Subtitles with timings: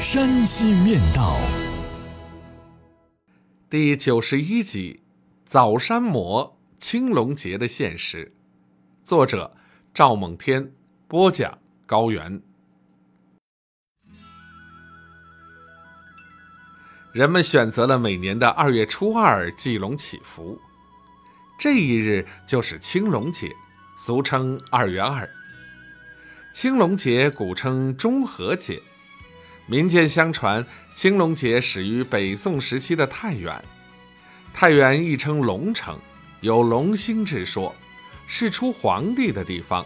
[0.00, 1.36] 山西面道》
[3.68, 5.02] 第九十一集：
[5.44, 8.32] 枣山魔青龙节的现实。
[9.02, 9.56] 作者：
[9.92, 10.72] 赵梦天，
[11.08, 12.40] 播讲：高原。
[17.12, 20.60] 人们选择了每年的二月初二祭龙祈福，
[21.58, 23.50] 这一日就是青龙节，
[23.98, 25.28] 俗称二月二。
[26.54, 28.80] 青龙节古称中和节，
[29.70, 33.62] 民间相传青龙节始于北宋时期的太原。
[34.54, 35.98] 太原亦称龙城，
[36.40, 37.74] 有龙兴之说，
[38.26, 39.84] 是出皇帝的地方。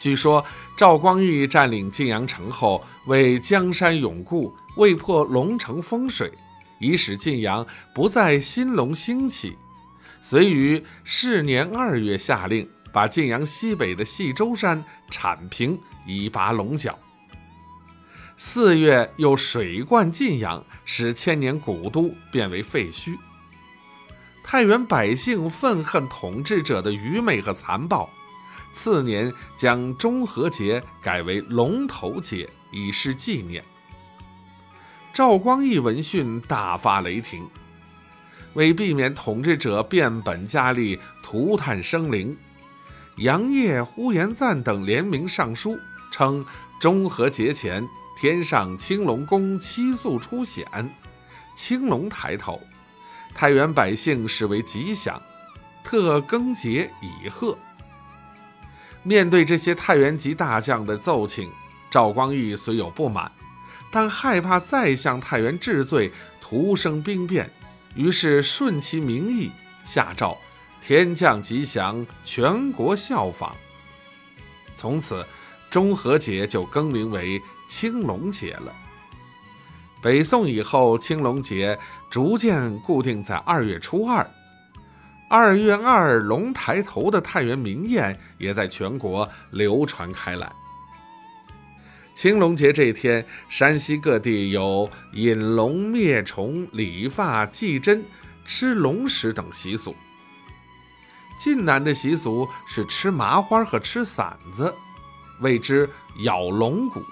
[0.00, 0.44] 据说
[0.76, 6.32] 赵光义占领晋阳城后，为江山永固，为破龙城风水，
[6.80, 7.64] 以使晋阳
[7.94, 9.56] 不再兴隆兴起，
[10.20, 12.68] 遂于是年二月下令。
[12.92, 16.98] 把晋阳西北的细州山铲平，以拔龙角。
[18.38, 23.16] 四月又水灌晋阳，使千年古都变为废墟。
[24.44, 28.10] 太原百姓愤恨统治者的愚昧和残暴，
[28.74, 33.64] 次年将中和节改为龙头节，以示纪念。
[35.14, 37.48] 赵光义闻讯大发雷霆，
[38.52, 42.36] 为避免统治者变本加厉涂炭生灵。
[43.16, 45.78] 杨业、呼延赞等联名上书，
[46.10, 46.44] 称
[46.78, 47.82] 中和节前
[48.16, 50.66] 天上青龙宫七宿出显，
[51.54, 52.60] 青龙抬头，
[53.34, 55.20] 太原百姓视为吉祥，
[55.84, 57.56] 特更节以贺。
[59.02, 61.50] 面对这些太原籍大将的奏请，
[61.90, 63.30] 赵光义虽有不满，
[63.90, 66.10] 但害怕再向太原治罪，
[66.40, 67.50] 徒生兵变，
[67.94, 69.52] 于是顺其民意，
[69.84, 70.36] 下诏。
[70.80, 73.54] 天降吉祥，全国效仿。
[74.76, 75.26] 从此，
[75.68, 78.74] 中和节就更名为青龙节了。
[80.02, 81.78] 北宋以后，青龙节
[82.10, 84.28] 逐渐固定在二月初二。
[85.28, 90.52] 二月二龙抬头的太原名宴也在全国流传开来。
[92.14, 98.04] 青龙节这一天，山西各地有引龙灭虫、理发、祭针、
[98.44, 99.94] 吃龙食等习俗。
[101.38, 104.72] 晋南的习俗是吃麻花和吃馓子，
[105.40, 105.90] 谓之
[106.20, 107.02] 咬龙骨。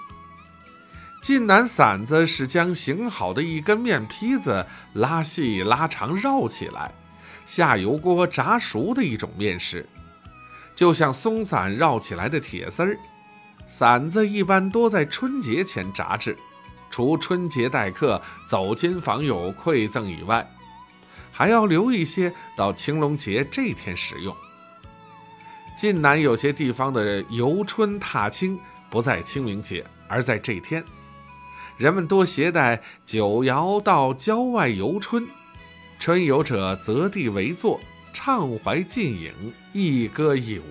[1.25, 4.63] 晋南馓子是将醒好的一根面坯子
[4.93, 6.93] 拉细拉长绕起来，
[7.47, 9.89] 下油锅炸熟的一种面食，
[10.75, 12.95] 就像松散绕起来的铁丝儿。
[13.71, 16.37] 馓子一般多在春节前炸制，
[16.91, 20.47] 除春节待客、走亲访友馈赠以外。
[21.31, 24.35] 还要留一些到青龙节这天食用。
[25.75, 28.59] 晋南有些地方的游春踏青
[28.91, 30.83] 不在清明节，而在这天，
[31.77, 35.27] 人们多携带酒肴到郊外游春。
[35.99, 37.79] 春游者择地围坐，
[38.13, 39.33] 畅怀晋影，
[39.73, 40.63] 一歌一舞。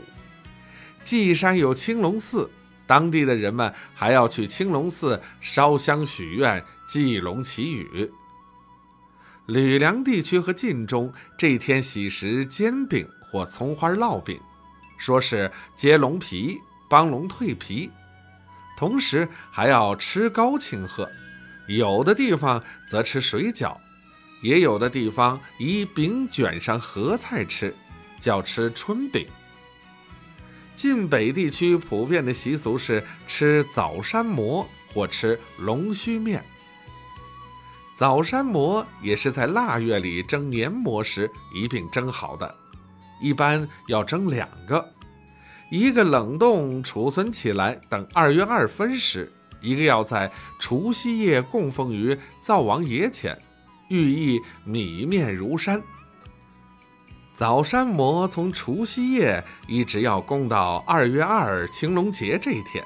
[1.04, 2.50] 稷山有青龙寺，
[2.86, 8.10] 当地的人们还要去青龙寺烧香许愿、祭龙祈雨。
[9.46, 14.40] 吕梁地区和晋中这天喜食煎饼或葱花烙饼，
[14.96, 17.90] 说是接龙皮，帮龙蜕皮，
[18.76, 21.10] 同时还要吃糕庆贺。
[21.66, 23.76] 有的地方则吃水饺，
[24.42, 27.74] 也有的地方以饼卷上合菜吃，
[28.20, 29.26] 叫吃春饼。
[30.76, 36.44] 晋北地区普遍的习俗是吃枣山馍或吃龙须面。
[37.96, 42.52] 枣山馍也是在腊月里蒸年馍时一并蒸好的，
[43.22, 44.84] 一般要蒸两个，
[45.76, 49.26] 一个冷冻储存起来，等二月二分时；
[49.60, 50.30] 一个要在
[50.60, 53.36] 除夕夜供奉于灶王爷前，
[53.88, 55.82] 寓意米面如山。
[57.34, 62.84] 枣山馍从除夕夜一直要供到二月二青龙节这一天。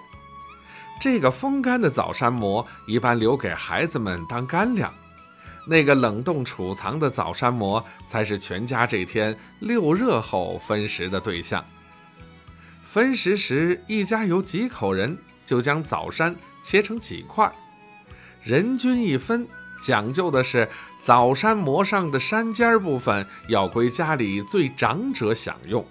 [0.98, 4.90] 这个风干的枣山馍一般留给孩子们当干粮，
[5.66, 11.62] 那个冷冻储藏的枣山馍才是全家这天六热后分食的对象。
[12.90, 17.52] 分食时，一家有几口人，就将枣山切成几块，
[18.42, 19.46] 人均一分，
[19.82, 20.66] 讲究的是
[21.04, 25.86] 枣山馍上的山尖部分要归家里最长者享用。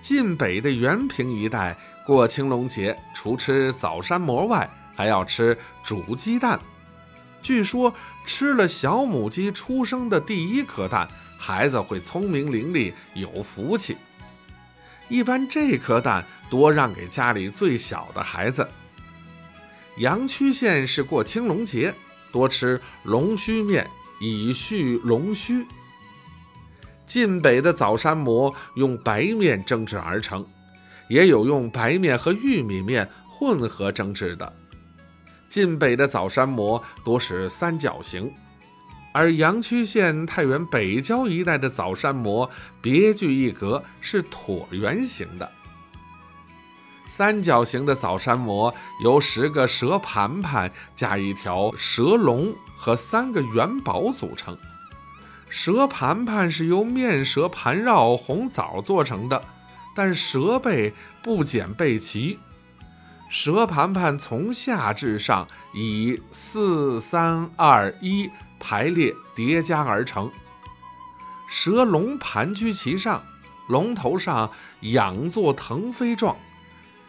[0.00, 1.76] 晋北的原平一带
[2.06, 6.60] 过青龙节，除吃枣山馍外，还要吃煮鸡蛋。
[7.42, 7.92] 据说
[8.24, 13.96] 吃了小母鸡出生的第一颗蛋，孩子会聪明伶俐，有福气。
[15.08, 18.68] 一般这颗蛋多让给家里最小的孩子。
[19.98, 21.94] 阳曲县是过青龙节，
[22.30, 23.88] 多吃龙须面
[24.20, 25.66] 以续龙须。
[27.06, 30.44] 晋北的枣山馍用白面蒸制而成，
[31.08, 34.52] 也有用白面和玉米面混合蒸制的。
[35.48, 38.30] 晋北的枣山馍多是三角形，
[39.16, 42.50] 而阳曲县太原北郊一带的枣山馍
[42.82, 45.50] 别具一格，是椭圆形的。
[47.08, 54.54] 三角形的枣山馍由十个蛇盘盘加一条蛇龙和三个元宝组成。
[55.48, 59.42] 蛇盘盘是由面蛇盘绕红枣做成的，
[59.94, 60.92] 但蛇背
[61.22, 62.38] 不剪背鳍。
[63.30, 70.30] 蛇盘盘从下至上以四三二一排列叠加而成。
[71.50, 73.22] 蛇龙盘踞其上，
[73.68, 74.50] 龙头上
[74.80, 76.36] 仰作腾飞状。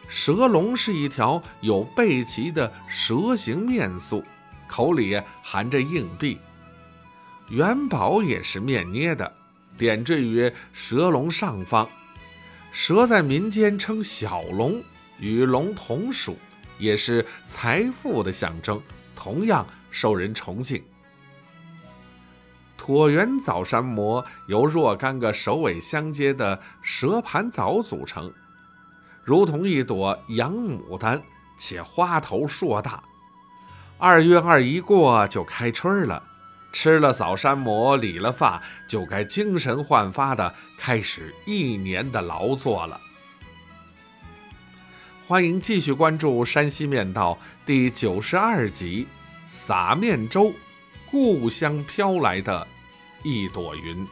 [0.08, 4.24] 蛇龙是一条有背鳍的蛇形面塑，
[4.66, 6.38] 口里含着硬币。
[7.48, 9.32] 元宝也是面捏的，
[9.76, 11.88] 点缀于蛇龙上方。
[12.70, 14.82] 蛇在民间称小龙。
[15.20, 16.38] 与龙同属，
[16.78, 18.80] 也是财富的象征，
[19.16, 20.80] 同样受人崇敬。
[22.88, 28.32] 椭圆枣山馍由若干个首尾相接的蛇盘枣组成，
[29.22, 31.20] 如同一朵洋牡丹，
[31.58, 33.02] 且花头硕大。
[33.98, 36.22] 二月二一过就开春了，
[36.72, 42.98] 吃了枣山馍，理了发，就该精神焕发的开始一年的劳作了。
[45.26, 47.34] 欢迎继续关注《山西面道》
[47.66, 49.06] 第九十二集
[49.54, 50.44] 《撒面粥》，
[51.10, 52.66] 故乡飘来的
[53.22, 54.06] 一朵云。